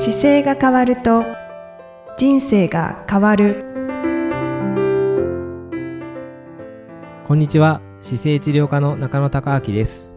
[0.00, 1.24] 姿勢が変わると
[2.16, 3.64] 人生が変わる。
[7.26, 7.82] こんにちは。
[8.00, 10.14] 姿勢治療科の中野孝明です。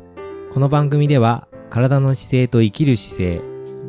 [0.53, 3.35] この番組では体の姿勢と生きる姿勢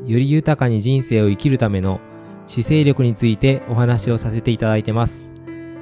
[0.06, 2.00] より豊かに人生を生きるための
[2.46, 5.34] 姿勢力についてお話をさせていただいてます。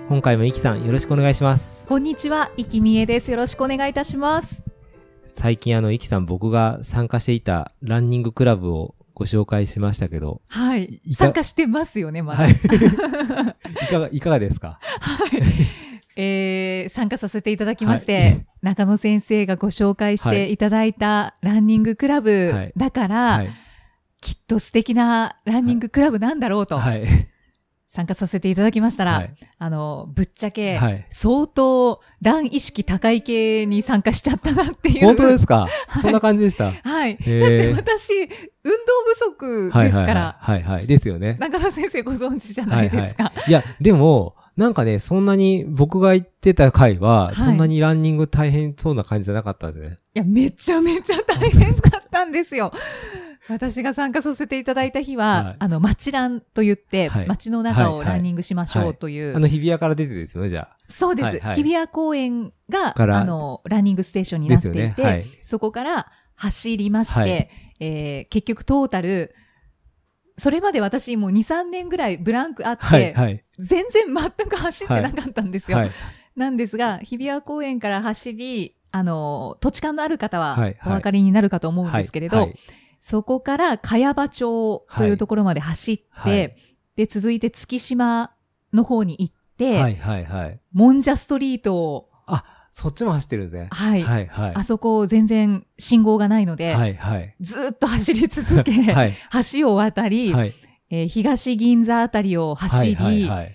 [0.09, 1.87] 今回もいきさんよろしくお願いします。
[1.87, 3.31] こんにちは、いきみえです。
[3.31, 4.65] よろしくお願いいたします。
[5.25, 10.85] 最近あのいきさん僕が参加していたランニングクラブをご紹介しましたけどはい。
[11.05, 11.15] い。
[11.15, 12.45] か参加してますよね、まだ。
[12.45, 12.53] はい。
[13.85, 14.79] いかがいかがですか？
[14.81, 15.31] はい。
[16.17, 18.47] えー参加させていただきまして、はい。
[18.63, 22.73] 中野先生がご紹介していただいたランニングクラブはい。
[22.79, 23.51] だから、はい。
[24.23, 27.05] きっと素敵なランニングクラブなんだろうと、はい
[27.93, 29.35] 参加させていただきましたら、はい。
[29.59, 31.07] あの、ぶっちゃけ、はい。
[31.11, 35.07] 相当ラン意識高い系に参加しちゃったなっていう。
[35.07, 36.03] 本当ですか、 はい。
[36.03, 36.71] そんな感じでした？
[36.71, 37.17] はい。
[37.17, 38.13] だって私、
[38.63, 38.79] 運動
[39.13, 40.87] 不足はいはいですから、はいはいはい。
[40.87, 41.37] ですよね。
[41.41, 43.33] 中野先生ご存知じゃないですか。
[43.49, 47.37] いや、でも、なんかね、そんなに、僕が言ってた回は、い。
[47.37, 49.97] そんなにランニング大変そうな感じじゃなかったんですね。
[50.15, 52.73] いや、めちゃめちゃ大変だったんですよ。
[53.51, 64.43] 私が参加させていただいた日は、はいあの、街ランと言って、はい街の中はいはいをランニングしましょうという、あの、日比谷から出てですよね、じゃそうです、はいはい日比谷公園が、あの、ランニングステーションあ。
[64.45, 64.95] になっていて、ね。
[64.97, 65.27] はい。
[65.45, 69.35] そこから走りまして、はいえー結局トータル、
[70.37, 73.45] それまで私もう2、3年ぐらいブランクあって、はい、はい。
[73.59, 75.79] 全然全く走ってなかったんですよ。
[75.79, 75.91] はい。
[76.37, 82.57] なんですが、日比谷公園から走り、あの、土地勘のある方ははいはいお分かりになるかと思うんですけれど、はい
[83.01, 86.57] そこから茅場町というところまで走って、はい
[87.01, 88.33] で、続いて月島
[88.75, 90.61] の方に行って、はい、はい、はい。
[90.73, 93.69] もんじゃストリートを、あ、そっちも走ってるね。
[93.71, 94.53] はい、はい、はい。
[94.55, 97.35] あそこ全然信号がないので、はい、はい。
[97.41, 99.15] ずーっと走り続け、 はい。
[99.53, 100.55] 橋を渡り、はい。
[100.91, 103.29] えー東銀座あたりを走り、はい、はい。
[103.29, 103.55] はい、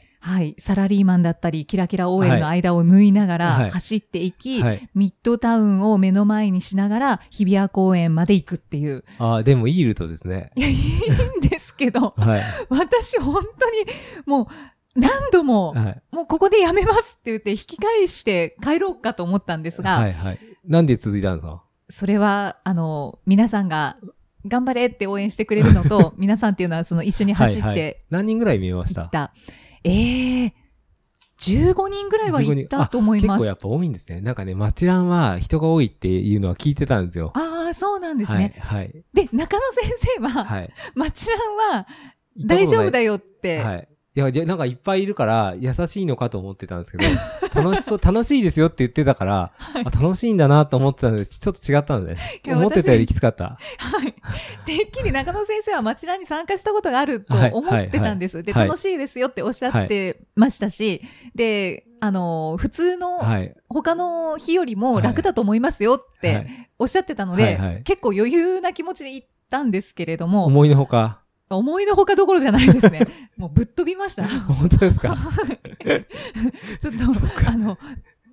[0.57, 4.89] サラリーマンだったり、キラキラ OL の間を縫いながはいら走っていき、はい。
[4.95, 9.03] ミッドタウンを目の前にしながら、日比谷公園まで行くっていう。
[9.19, 10.51] あ、でもいいルートですね。
[10.55, 12.41] いや、いいんですけど、はい。
[12.69, 13.77] 私本当に
[14.25, 14.49] も
[14.95, 16.01] う何度も、はい。
[16.11, 20.39] もうここでやめますって言って引き返して帰ろうかと思ったんですが、はい、はい。
[20.65, 21.63] なんで続いたんですか？
[21.89, 23.97] それは、あの、皆さんが
[24.47, 29.09] 頑張れって応援してくれるのと、 皆さんっていうのはその一緒に走っはいはいて何人ぐらい見えました
[29.85, 30.53] ええ
[31.39, 33.27] 15人ぐらいは行ったと思います。
[33.27, 34.21] 結構やっぱ多いんですね。
[34.21, 37.31] なんかね、町ランは人が多いっていうのは聞いてたんですよ。
[37.35, 38.55] ああ、そうなんですね。
[38.59, 38.83] はい。
[38.83, 39.03] はい。
[39.13, 40.69] で、中野先生は、はい。
[40.95, 41.87] 町ランは
[42.37, 43.87] 大丈夫だよよって、はい。
[44.15, 47.03] いや、なんかいっぱいいるから、優しいのかと思ってたんですけど、
[47.61, 52.15] 楽しそう、 楽しいですよって言ってたから、あ楽しいんだなと思ってたので、ちょっと違ったんで
[52.47, 53.57] 思ってたよりきつかった。
[53.77, 54.13] はい。
[54.65, 58.41] てっきり中野先生は町ランに参加したことがあるとはい思ってたんです。
[58.41, 61.01] で、はい楽しいですよっておっしゃってましたし、
[61.35, 63.53] で、あの、普通のはい。
[63.67, 71.24] 他の日よりも楽だと思いますよっはていおっしゃってたので、はいはい結構余裕な気持ちで行ったんですけれども、思いのほか。
[71.49, 73.01] 思いのほかどころじゃないですね。
[73.37, 74.27] もうぶっ飛びました。
[74.27, 75.15] 本当ですか？
[76.79, 77.77] ちょっと、あの、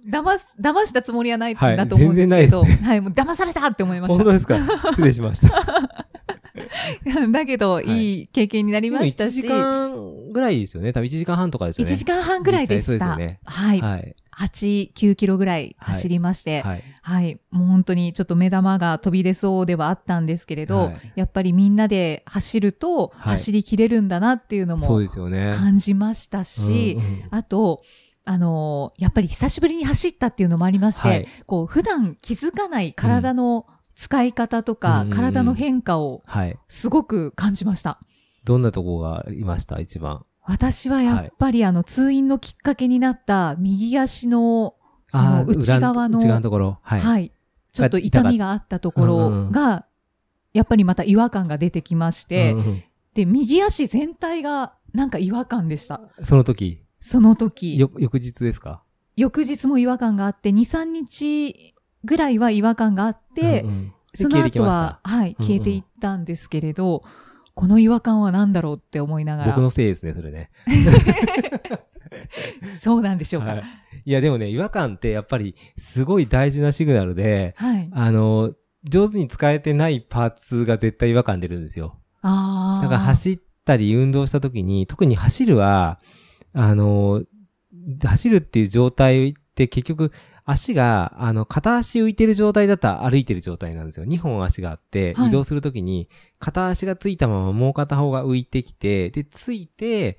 [0.09, 4.57] 騙す、騙したつもりはないんはいだと思うんですけど、全然はい、もう騙されたって思いまし本当ですか？
[4.91, 6.07] 失礼しました。
[6.55, 7.27] た。
[7.33, 10.93] だけど、いいい経験になり1ましたし、時間ぐらいですよね。
[10.93, 11.93] 多分1時間半とかですよね。
[11.93, 12.87] 1時間半ぐらいでした。
[12.87, 13.81] そうですよねはい。
[13.81, 14.17] はい。
[14.35, 16.83] 8、9キロぐらい走りまして、はい。
[17.03, 17.41] はい。
[17.51, 24.87] もう本当にちょっと目玉が飛び出そうではあったんですけれど、はいやっぱりみんなで走るとはい走りきれるんだなっていうのも。
[25.53, 27.83] 感じましたし、うんうんあと、
[28.25, 36.59] あのーやっぱり久しぶりに走ったっていうのもありまして、はいこう、普段気づかない体の使い方とか、うん体の変化をはい。
[36.69, 38.01] すごく感じました。
[38.45, 39.81] どんなとこがいました？
[39.81, 40.25] 一番。
[40.45, 44.75] 私はやっぱり、あの、通院のきっかけになった右足の、
[45.07, 46.79] その内側の、裏内側のところ。
[46.83, 47.01] はい。
[47.01, 47.33] はい。
[47.73, 49.87] ちょっと痛みがあったところが、
[50.53, 52.85] やっぱりまた違和感が出てきまして、うんうん
[53.15, 56.01] で、右足全体がなんか違和感でした。
[56.25, 57.79] その時、その時。
[57.79, 58.83] よ、翌日ですか？
[59.17, 61.75] 翌日も違和感があって、2、3日
[62.05, 67.01] ぐらいは違和感があって、うんうんその後は、はい、うんうん消えていったんですけれど、
[67.55, 69.53] この違和感は何だろうって思いながら。
[69.53, 70.51] 僕のせいですね、それね。
[72.77, 73.49] そうなんでしょうか。
[73.49, 73.65] ははい
[74.05, 74.05] い。
[74.05, 78.53] いや、でもね、違和感ってやっぱりすごい大事なシグナルで、はい、あの、
[78.85, 81.99] 上手に使えてないパーツが絶対違和感出るんですよ。
[82.23, 82.83] ああ。
[82.83, 86.01] だから走ったり運動した時に、特に走るは、
[86.53, 87.23] あの、
[88.05, 90.13] 走るっていう状態って結局、
[90.45, 94.07] 足が、あの、片足浮いてる状態だったら歩いてる状態なんですよ。
[94.07, 96.09] 2本足があって、はい移動するときに、
[96.39, 100.19] 片足がついたままもう片方が浮いてきて、で、ついて、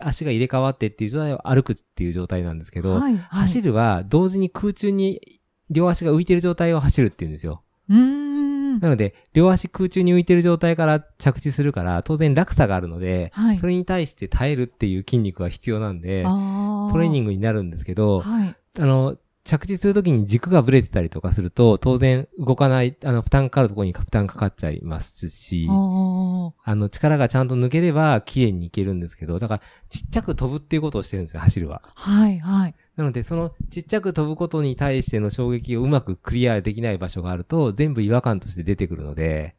[0.00, 3.16] 足が入れ替わってっていう状態を歩くっていう状態なんですけど、はい、はい。
[3.18, 5.40] 走るは同時に空中に
[5.70, 7.62] 両足が浮いてる状態を走るっていうんですよ。
[7.88, 8.80] うーん。
[8.80, 18.56] なので、両足空中に浮いてる状態から着地するから、当然落差があるので、はいそれに対して耐えるっていう筋肉が必要なんで、あトレーニンングになるんですけど、はい。
[18.80, 31.82] あの、着地するときに軸がブレてたりとかすると、当然動かない、あの、負担かかるところに負担かかっちゃいますし、あの、力がちゃんと抜ければ、綺麗にいけるんですけど、だから、ちっちゃく飛ぶっていうことをしてるんですよ、走るは。
[31.94, 32.74] はい、はい。
[32.96, 39.56] なので、そのちっちゃく飛ぶことに対しての衝撃をうまくクリアできない場所があると、全部違和感として出てくるので、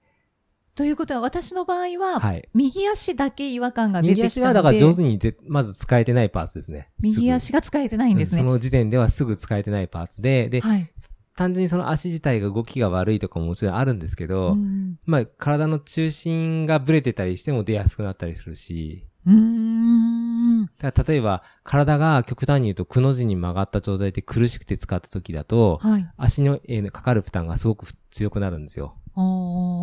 [0.76, 2.50] ということは、私の場合は、はい。
[2.54, 4.22] 右足だけ違和感が出てきた。
[4.24, 6.90] 右足はだから上手にぜまず使えてないパーツですね。
[7.02, 8.42] 右足が使えてないんですね。
[8.42, 10.92] うんその時点ではすぐ使えてないパーツで、で、はい。
[11.38, 20.66] 単純にその足自体が動きが悪いとかももちろんあるんですけど、うんまあ、体の中心がブレてたりしても出やすくなったりするし、うーん。
[20.80, 26.08] だから例えば、体が極端に言うと、くの字に曲がった状態で苦しくて使った時だと、はい。
[26.18, 28.96] 足の、えーかかる負担がすごく強くなるんですよ。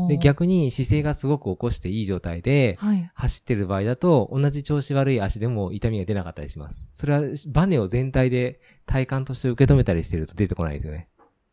[0.09, 3.11] で、逆に姿勢がすごく起こしていい状態で、はい。
[3.15, 6.85] 走ってる場合だと、同じ調子悪い足でも痛みが出なかったりします。
[6.95, 11.09] それは、バネを全体で体感として受け止めたりしてると出てこないですよね。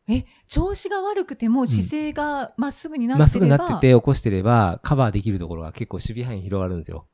[0.08, 7.06] え、調子が悪くても姿勢がまっすぐになってれば、まっすぐなってて起こしてれば、カバーできるところが結構守備範囲広がるんですよ。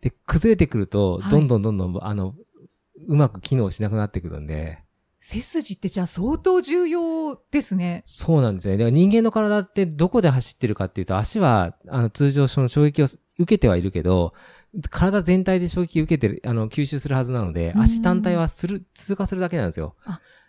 [0.00, 2.34] で、崩れてくると、はいどんどんどんどん、あの、
[3.08, 4.78] うまく機能しなくなってくるんで、
[5.20, 8.02] 背筋ってじゃあ相当重要ですね。
[8.06, 8.78] そうなんですよね。
[8.78, 14.34] だから人間の体ってどこで走ってるかっていうと、足は、あの、通常その衝撃を受けてはいるけど、
[14.90, 19.94] 体全体で衝撃を受けてる、あの、吸収するはずなので、うん足単体はする、通過するだけなんですよ。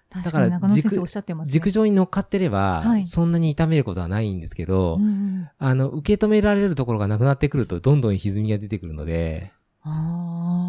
[0.09, 1.51] 確だかに中野先生軸おっしゃってますね。
[1.51, 9.51] 軸上に乗っかってれば、はいそんなに痛めることはないんですけど、うんうんあの、受け止められるところがなくなってくると、どんどん歪みが出てくるので、
[9.83, 10.66] あ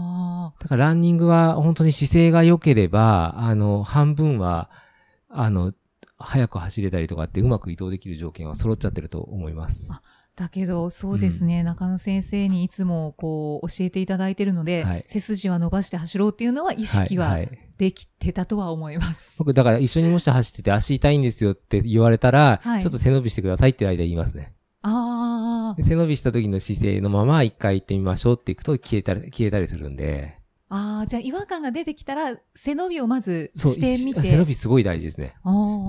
[0.61, 4.71] だからランニングは本当に姿勢が良ければ、あの、半分は、
[5.29, 5.73] あの、
[6.19, 9.89] 早く走れたりとかってうまく移動できる条件は揃っちゃってると思います。
[9.93, 10.03] あ
[10.39, 19.35] だけど、そうですね、中野先生にいつもこう教えていただいてるので、はい背筋は伸ばして走ろうっていうのは意識はいはいできてたとは思います。
[19.39, 24.55] 僕、だから一緒にもし走ってて足痛いんですよって言われたら、はいちょっと背伸びしてくださいって間言いますね。
[24.83, 30.38] あで背伸びした時の姿勢のまま一回行ってみましょうっていくと消えたり、消えたりするんで。
[30.69, 34.23] あ、ああ、じゃあ違和感が出てきたら背伸びをまずしてみて。
[34.23, 35.35] 背伸びすごい大事ですね。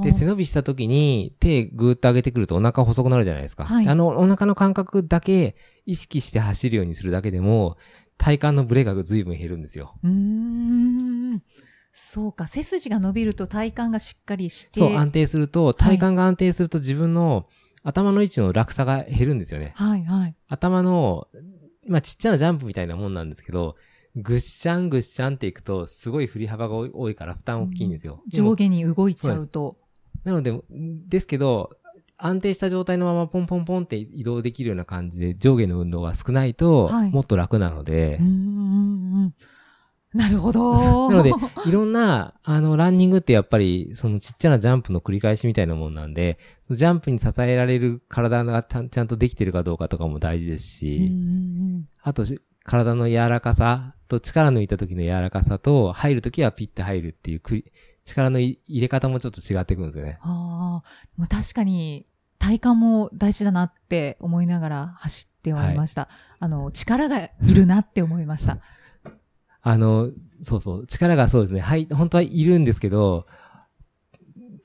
[0.04, 3.66] で、背伸びした時に手ぐーっと上げてくるとお腹細くなるじゃないですか。
[3.66, 5.56] はいあの、お腹の感覚だけ
[5.86, 7.78] 意識して走るようにするだけでも、
[8.18, 9.96] 体幹のブレが随分減るんですよ。
[10.04, 11.42] うーん。
[11.92, 12.48] そうか。
[12.48, 14.80] 背筋が伸びると体幹がしっかりして。
[14.80, 17.48] そう、安定すると、体幹が安定すると自分の
[17.84, 19.74] 頭の位置の落差が減るんですよね。
[19.76, 20.36] はいはい。
[20.48, 21.28] 頭の、
[21.88, 23.76] まあ、ちっちゃなジャンプみたいなもんなんですけど、
[24.16, 28.24] ぐっしゃんぐっしゃんっていくと、すごい振り幅が多いから負担大きいんですよ。
[28.28, 29.78] でも上下に動いちゃうと。
[30.24, 31.72] なので、ですけど、
[32.18, 39.34] 安定した状態のままポンポンポンって移動できるような感じで上下の運動が少ないと、はいもっと楽なのでうー、ん。
[40.14, 41.10] なるほど。
[41.10, 41.32] なので、
[41.68, 46.40] いろんな、あの、ランニングってやっぱり、そのちっちゃなジャンプの繰り返しみたいなもんなんで、
[46.72, 57.42] ジャンプに支えられる体がたちゃんとできてるかどうかとかも大事ですうんうし、んあとし、体の柔らかさと力抜いた時の柔らかさと、入る時はピッて入るっていう
[58.06, 60.20] 力のい入れ方もちょっと違ってくるんですよね。
[60.22, 60.84] あ
[61.20, 62.06] あ、確かに
[62.38, 66.10] 体幹も大事だなって思いながら走ってはいました。
[66.40, 68.60] あの、力がいるなって思いました。
[69.64, 70.12] あの、
[70.44, 71.62] そうそう、力がそうですね。
[71.62, 73.26] はい、本当はいるんですけど、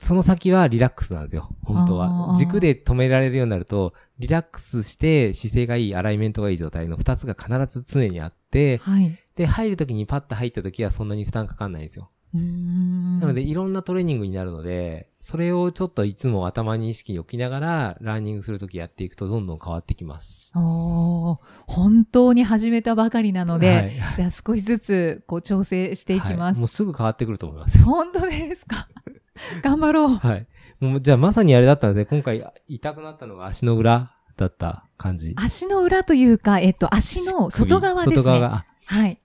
[0.05, 1.49] その先はリラックスなんですよ。
[1.65, 2.35] 本当あは。
[2.35, 7.49] ー軸で止められるようになると、リラックスして姿勢がいい、アライメントがいい状態の二つが必
[7.81, 9.19] ず常にあって、はい。
[9.35, 12.11] で、入るときにパッと入ったときはそんなに負担かかんないんですよ。
[12.35, 20.53] なので、いろんなトレーニングになるので、それをちょっといつも頭に意識に置きながら、ランニングするときやっていくとどんどん変わってきます。
[20.55, 26.41] おー本当に始めたばかりなので、はいじゃあ少しずつこう調整していきます。
[26.41, 27.87] はいもうすぐ変わってくると思いますよ。
[27.87, 28.87] 本当ですか？
[29.65, 30.17] 頑張ろう。
[30.17, 30.47] はい。
[30.79, 32.05] もう、じゃあまさにあれだったんですね。
[32.05, 35.33] 今回痛くなったのが足の裏だった感じ。
[35.39, 38.23] 足の裏というか、えっと、足の外側ですね。
[38.25, 39.19] 外側はい。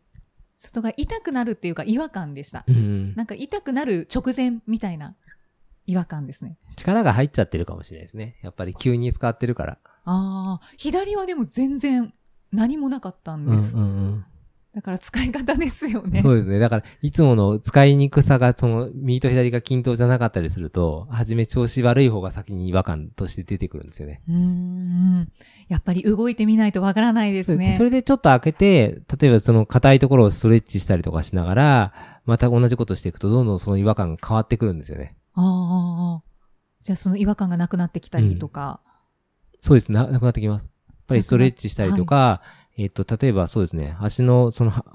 [0.56, 2.64] 外側痛くなるっていうか違和感でした。
[2.70, 3.16] うん。
[3.16, 5.16] なんか痛くなる直前みたいな
[5.90, 6.56] 違和感ですね。
[6.76, 8.38] 力が入っちゃってるかもしれないですね。
[8.44, 9.78] やっぱり急に使ってるから。
[10.06, 12.14] ああ、左はでも全然
[12.52, 13.76] 何もなかったんうんです。
[13.76, 14.26] うんうん。
[14.76, 16.22] だから使い方ですよね。
[16.22, 16.60] そうですね。
[16.60, 24.22] だから、いつもの使いにくさが、その、右と左が均等じゃなかったりすると、はじめ調子悪い方が先に違和感として出てくるんですよね。
[24.30, 25.32] うーん。
[25.70, 27.74] やっぱり動いてみないとわからないですね。
[27.76, 31.94] それでちょっと開けて、例えばその硬いところをストレッチしたりとかしながら、
[32.26, 35.16] また同じことしていくと、どんどんその違和感が変わってくるんですよね。
[35.42, 36.24] ああ。
[36.82, 38.82] じゃあその違和感がなくなってきたりとか。
[39.62, 39.92] そうです。
[39.92, 40.64] な、なくなってきます。
[40.88, 42.42] やっぱりストレッチしたりとか、
[42.78, 44.86] えっと、例えばそうですね、足の、その、は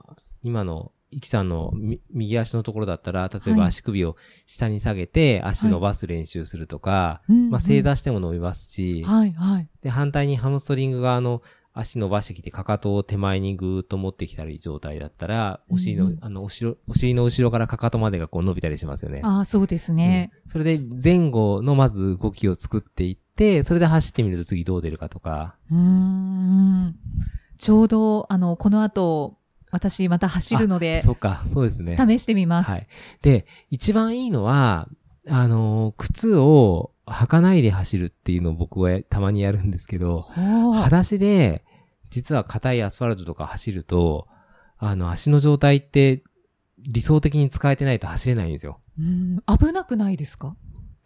[0.43, 9.69] 今の、イキさんのみ右足のところだったら、例えばはい足首を下に下げて、足伸ばす練習するとか、うんまあ、正座しても伸びますし、はいはい。
[9.81, 11.43] で、反対にハムストリング側の
[11.77, 19.21] 足伸ばしてきて、かかとを手前にぐーっと持ってきたり状態だったら、お尻の、うんうんあの、お尻、お尻の後ろからかかとまでがこう伸びたりしますよね。
[19.25, 20.31] ああ、そうですね。
[20.45, 25.57] うんそれで前後のまず動きを作っていって、それで走ってみると次どう出るかとか。
[25.71, 26.95] うーん。
[27.59, 29.39] ちょうど、あの、この後、
[29.71, 31.97] 私また走るので、そっか、そうですね。
[31.97, 32.71] 試してみます。
[32.71, 32.87] はい。
[33.23, 34.89] で、一番いいのは、
[35.29, 41.65] あのー靴を履かないで走るっていうのを僕はたまにやるんですけど、裸足で、
[42.11, 44.27] 実は硬いアスファルトとか走ると、
[44.79, 46.23] あの、足の状態って
[46.79, 48.81] 理想的に使えてないと走れないんですよ。
[48.99, 50.57] うん危なくないですか？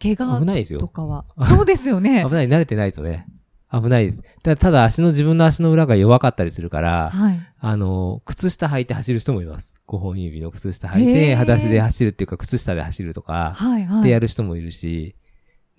[0.01, 0.79] 怪我危ないですよ。
[0.79, 1.25] とかは。
[1.47, 2.31] そうですよね 危。
[2.33, 3.27] ない、慣れてないとね。
[3.71, 4.23] 危ないです。
[4.43, 7.39] ただ、ただ足の、自分の足の裏が弱かったりするから、はい。
[7.59, 9.75] あの、靴下履いて走る人もいます。
[9.87, 14.03] 5本指の靴下履いへて、ー裸足で走るっていうか、靴下で走るとか、はいはい。
[14.03, 15.15] でやる人もいるし、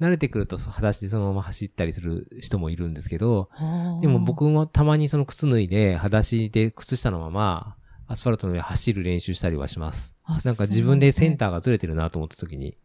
[0.00, 10.16] 慣れてくると裸足でそのまま走ったりする人もいるんですけど、はあでも僕もたまにその靴脱いで、裸足で靴下のまま、アスファルトの上走る練習したりはします。
[10.24, 11.36] あなんか自分でセンー。
[11.36, 12.76] ターがずれてるなと思った時に、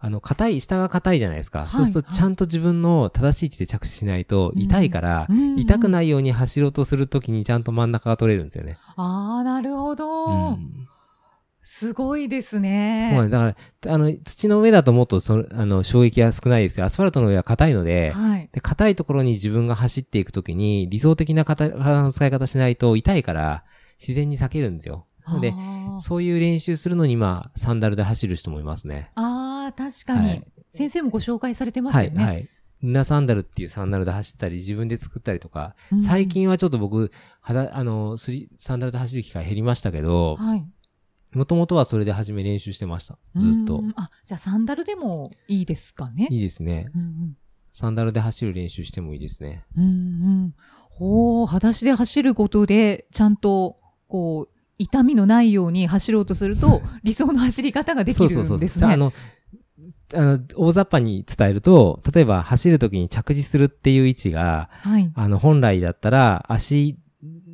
[0.00, 1.64] あの、硬い、下が硬いじゃないですか。
[1.64, 8.78] いそうするとはいちゃんと自分の正しい位置で着地しないと痛いから、うん痛くないように走ろうとするときにちゃんと真ん中が取れるんですよね。
[8.96, 10.88] ああ、なるほど、うん
[11.70, 13.08] すごいですね。
[13.10, 13.42] そうなんです。
[13.42, 18.48] だから、あの、土の上だともっとその、あの、衝撃が少ないですけど、アスファルトの上は硬いので、はい。
[18.50, 23.64] で、硬いところに自分が走っていくときに、理想的な体体の使い方しないと痛いから、
[24.00, 25.04] 自然に避けるんですよ。
[25.26, 25.52] なので、
[26.00, 29.10] そういう練習するのに、まあ、サンダルで走る人もいますね。
[29.14, 32.24] あー、確かに、はい先生もご紹介されてましはい、たよね。
[32.26, 32.48] はい。
[32.82, 37.10] ルナサンダルっていうサンダルで走ったり、自分で作ったりとか、うん最近はちょっと僕、
[37.40, 40.66] はだ、あの、スリサンダルで走る機会減りましたけど、はい。
[41.32, 43.18] もともとはそれで始め練習してました。
[43.36, 43.82] ずっとう。
[43.82, 46.28] んあ、じゃあサンダルでもいいですかね。
[46.30, 46.90] いいですね。
[46.94, 47.36] うん
[47.70, 49.64] サンダルで走る練習してもいいですね。
[49.76, 49.84] うん。
[49.84, 49.94] うんう
[50.46, 50.54] ん。
[50.90, 53.76] ほう、裸足で走ることで、ちゃんと、
[54.08, 58.86] こう、痛みのないように走ろうとすると、理想の走り方ができるんですね。
[58.92, 59.12] あの、
[60.14, 65.10] あの、大雑把に伝えると、例えば走るときに着地するっていう位置が、はい。
[65.14, 66.98] あの、本来だったら足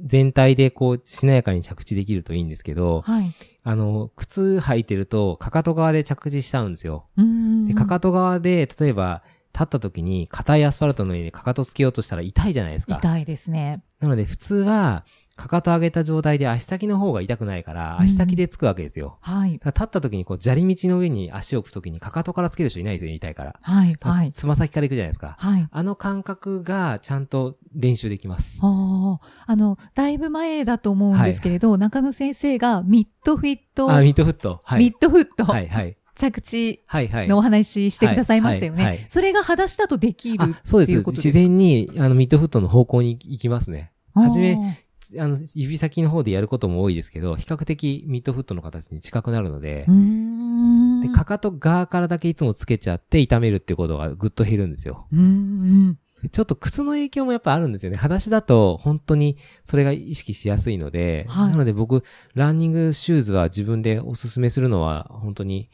[0.05, 3.33] 全体でこう、しなやかに着地できるといいんですけど、はい。
[3.63, 7.07] あの、靴履いてると、かかと側で着地しちゃうんですよ。
[7.17, 7.67] うん。
[7.67, 9.23] で、かかと側で、例えば、
[9.55, 12.95] 立った時に、硬いアスファルトの上にかかとつけようとしたら痛いじゃないですか。
[12.95, 13.83] 痛いですね。
[14.01, 15.05] なので、普通は、
[15.37, 19.19] かかと上げた状態で足先の方が痛くないから、うん足先でつくわけですよ。
[19.21, 19.55] はい。
[19.55, 23.57] だから立った時にこう、砂利道の上に足を置く時にかかとからつける人いないですよね、痛いから。
[23.61, 23.97] はい。
[24.00, 24.33] はい。
[24.33, 25.37] つま先から行くじゃないですか。
[25.38, 25.69] はい。
[25.71, 28.59] あの感覚がちゃんと練習できます。
[28.62, 34.61] ああ、あの、だいぶ前だと思うんですけれど、中野先生がミッドフィット、あ、ミッドフット。
[34.64, 34.79] はい。
[34.81, 35.97] ミッドフット、はい、はい。
[36.14, 37.29] 着地はい、はい。
[37.29, 38.76] のお話ししてくださいましたよね。
[38.76, 40.91] はいはいはいそれが裸足だとできるあ、そうです。
[40.91, 43.93] っていうことです自然に、あの、ミッドフットの方向に行きますね。
[44.14, 44.79] はじめめ、
[45.19, 49.87] あの、指先の方でやることも多いですけど、比較的ミッドフットの形に近くなるので。
[51.03, 55.07] で、かかと側からだけいつもつけちゃって痛めるっていうことがぐっと減るんですよ。
[56.31, 57.97] ちょっと靴の影響もやっぱあるんですよね。
[57.97, 62.03] 裸足だと本当にそれが意識しやすいので、はいなので僕、
[62.35, 65.71] ランニングシューズは自分でおすすめするのは本当に、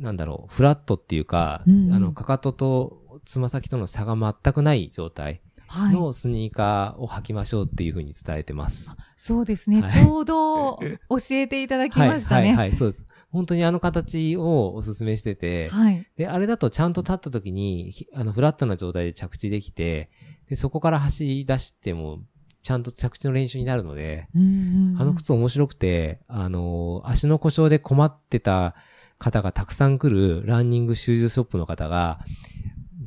[0.00, 5.42] なんだろう、フラットっていうか、うんうんあの、かかととつま先との差が全くない状態はい。
[5.70, 8.96] のスニーカーを履きましょうっていうふうに伝えてます。
[9.16, 10.86] そうですね、はいちょうど教
[11.32, 12.48] えていただきましたね。
[12.48, 13.06] はい、はい、はい、そうです。
[13.30, 16.06] 本当にあの形をおすすめしてて、はい。
[16.16, 20.10] で、あれだとちゃんと立った時に、ひあの、フラットな状態で着地できて、
[20.48, 22.20] で、そこから走り出しても、
[22.62, 28.74] ちゃんと着地の練習になるので、うんうんうんあの靴面白くて、あの足の故障で困ってた
[29.18, 32.20] 方がたくさん来るランニングシューズショップの方が、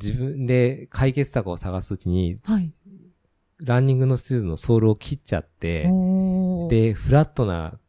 [0.02, 2.74] 自分で解決策を探すうちに、はい。
[3.64, 5.84] ランニングのシューズのソールを切っちゃって、
[6.70, 7.80] で、フラットな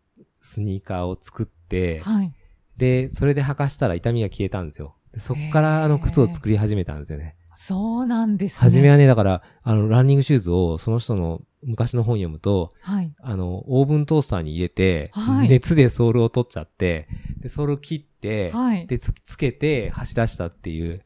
[0.42, 2.34] スニーカーを作って、はい。
[2.76, 4.96] で、それで履かしたら痛みが消えたんですよ。
[5.12, 7.36] でそっからあの靴を作り始めたんですよね。
[7.54, 8.70] そうなんですね。
[8.70, 13.12] 初めはね、だから、あの、ランニングシューズをその人の昔の本読むと、はい。
[13.20, 17.08] あの、オーブントースターに入れて、はい熱でソールを取っちゃって、
[17.40, 18.86] で、ソールを切って、はい。
[18.86, 21.04] で、つつけて走らしたっていう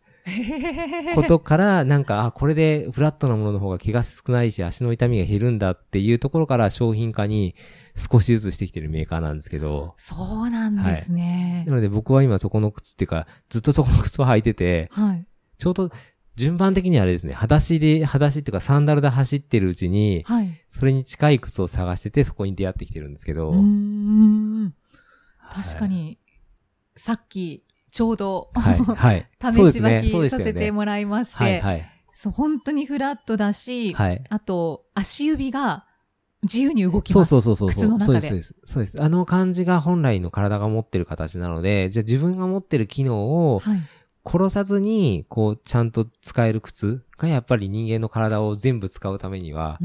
[1.15, 7.55] ことから、なんか、あ、これでフラットなものの方が怪我少ないし、足の痛みが減るんだっていうところから商品化に
[7.97, 11.75] 少しずつしてきてるメーカーなんですけど、そうなんですねな。
[11.75, 15.27] ので僕は今そこの靴っていうか、ずっとそこの靴を履いてて、はい。
[15.59, 15.91] ちょうど
[16.35, 20.51] 順番的にはあれですね、裸足で、裸足っていうかサンダルで走ってるうちに、はい。
[20.69, 24.63] それに近い靴を探してて、そこに出会ってきてるんですけど、うーん。
[25.39, 25.87] はい確か。
[25.87, 26.19] に、
[26.97, 27.66] さっき、
[27.97, 31.91] ちょうど、はい、 試しね履きさせてもらいまして、はい、はい。
[32.13, 34.23] そう、本当にフラットだし、はい。
[34.29, 35.87] あと、足指が
[36.43, 37.31] 自由に動きそうます。
[37.31, 37.69] そうそうそう。
[37.71, 39.03] 靴の中でそうです、そうです。
[39.03, 43.81] あの感じが本来の体が持ってる形なので、じゃあ自分が持ってる機能をはい。
[44.29, 49.79] 殺さずに、こう、ちゃんと使える靴がやっぱり人間の体を全部使うためには、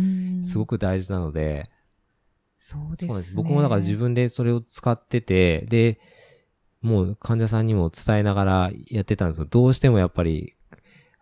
[0.43, 1.69] すごく、く大事なので、
[2.57, 3.35] そうですね。
[3.35, 5.99] 僕もだから自分でそれを使ってて、で、
[6.81, 10.55] もう患者さんにも伝えながらやってたんですけど、どうしてもやっぱり、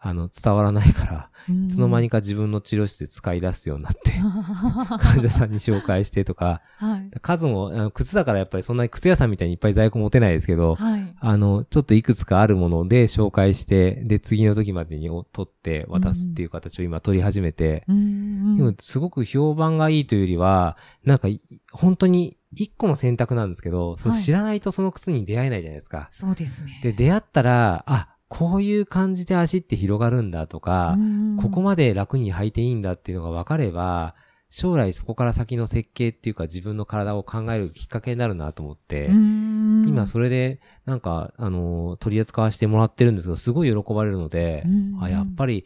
[0.02, 4.12] あの、伝わらないから、うん、いつの間にか自分の治療室で使い出すようになって、
[5.00, 7.12] 患者さんに紹介してとか、はい。
[7.22, 11.16] 数も、靴だからやっぱりそんなに靴屋さんみたいにいっぱい在庫持てないですけど、はい。
[11.20, 21.42] あの、ちょっといくつかあるもので紹介して、で、次の時までに取って渡すっていう形を今取り始めて、うんでもすごく評判がいいというよりは、なんかい、
[21.72, 26.08] 本当に一個の選択なんですけど、そのはい知らないとその靴に出会えないじゃないですか。
[26.10, 26.80] そうですね。
[26.84, 30.98] で、出会ったら、あ、こういう感じで足って広がるんだとか、
[31.42, 34.16] ここままで楽に履いていいんだっていうのが分かれば、
[34.50, 45.66] 将来そこから先の設計っていうか自分の体を考えるきっかけになるなと思って、今今それでなんか、あのー取り扱わせてもらってるんですけど、すごい喜ばれるので、うんあ、やっぱり、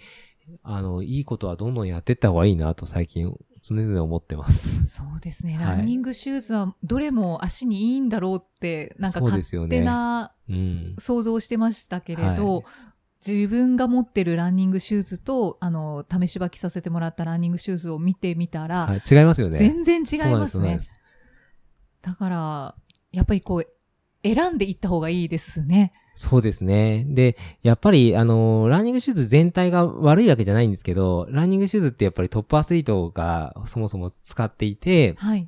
[0.64, 4.86] あの、いいことはどんどんやっていった方がいいなと最近常々思ってます。
[4.86, 5.56] そうですね。
[5.56, 10.96] はいランニングシューズはどれも足にいいんだろうって、なんか勝手なうん。
[11.00, 12.64] 想像してましたけれど、はい
[13.26, 19.58] 自分が持ってるランニングシューズと、あの、試し履きさせてもらったランニングシューズを見てみたら、はい、違いますよね。
[19.60, 20.80] 全然違いますね。
[20.82, 20.94] す
[22.02, 22.76] だから、
[23.14, 23.68] やっぱりこう、
[24.28, 25.94] 選んでいった方がいいですね。
[26.16, 27.06] そうですね。
[27.08, 35.48] で、やっぱり、あのーランニングシューズ全体が悪いわけじゃないんですけど、ランニングシューズってやっぱりトップアスリートがそもそも使っていて、はい。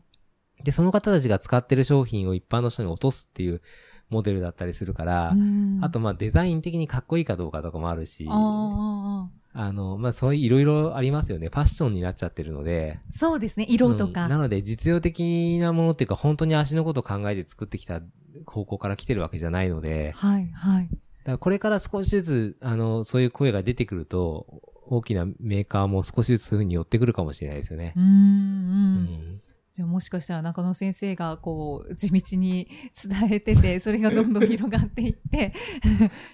[0.64, 3.62] で、その方たちが使ってる商品を一般の人に落とすっていう
[4.10, 11.48] モデルだったりするから、うんあと、まあ、デザイン的にかっこいいかどうかとかもあるし、ああの、まあ、そういういろいろありますよね。
[11.48, 13.00] ファッションになっちゃってるので。
[13.10, 13.66] ーそうですね。
[13.70, 14.26] 色とか。
[14.26, 18.02] うんなので、実用的なものっていうか、本当に足のことを考えて作ってきた
[18.46, 20.88] 方向から来てるわけじゃないので、はい、はい。
[20.90, 24.46] だからこれから少しずつ、あの、そういう声が出てくると、
[24.88, 28.00] 大きなメーカーも少しずつそういうふうに寄ってくるかもしれないですよねう。
[28.00, 29.42] ん、ううん。
[29.76, 29.78] ん。
[29.78, 32.70] じゃあもしかしたら中野先生がこう地道に
[33.04, 35.54] 伝えてて、それがどんどん広がっていって、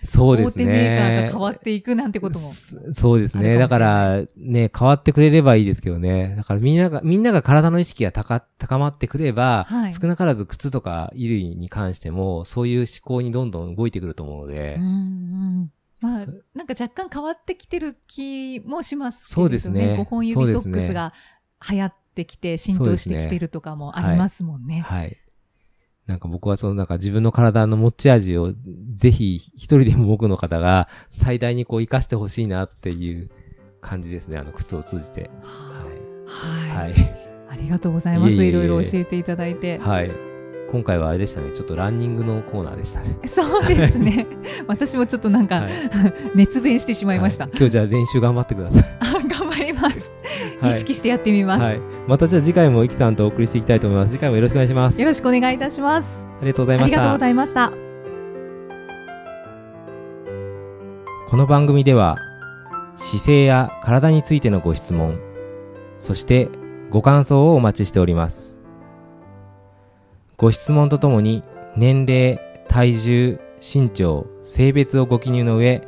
[0.03, 0.65] そうですね。
[0.65, 2.45] 大手メーカーが変わっていくなんてことも。
[2.45, 3.57] そそうですね。
[3.57, 6.35] だから、ね、変わってくれればいいですけどね。
[6.37, 19.59] だからみんなが、みんなが体の意識が高、高まってくれば、はい少なからず靴とか衣類に関しても、そういう思考にどんどん動いてくると思うので、うんうんまあそ、なんか若干変わってきてる気もしますけれどね。
[19.59, 21.11] そうですね5本指ソックスが
[21.69, 24.81] 流行ってきて浸透してきてるとかもありますもんね。
[24.81, 25.17] はい。
[26.07, 28.53] なんか僕はそのなんか自分の体の持ち味を
[28.95, 33.29] ぜひ一人でも多くの方が最大にこう活かしてほしいなっていう
[33.81, 34.37] 感じですね。
[34.37, 35.29] あの靴を通じて。
[35.43, 35.85] は。
[36.71, 36.95] はいい。
[37.49, 38.33] ありがとうございます。
[38.33, 39.77] いろいろ教えていただいて。
[39.79, 40.07] はい。
[40.07, 40.31] はい。
[40.71, 41.51] 今回はあれでしたね。
[41.51, 43.17] ちょっとランニングのコーナーでしたね。
[43.27, 44.25] そうですね。
[44.67, 45.71] 私もちょっとなんか、はい。
[46.33, 47.43] 熱弁してしまいました。
[47.43, 48.83] はい今日じゃあ練習頑張ってください。
[48.99, 50.11] あ頑張ります。
[50.61, 51.63] はい意識してやってみます。
[51.63, 51.81] はい。
[52.07, 54.11] またじゃあ次回もイキさんとお送りしていきたいと思います。
[54.11, 54.99] 次回もよろしくお願いします。
[54.99, 56.27] よろしくお願いいたします。
[56.41, 56.97] ありがとうございました。
[56.97, 57.91] ありがとうございました。
[61.31, 62.17] この番組では
[62.97, 65.17] 姿勢や体についてのご質問
[65.97, 66.49] そして
[66.89, 68.59] ご感想をお待ちしております
[70.35, 71.45] ご質問とともに
[71.77, 75.87] 年齢体重身長性別をご記入の上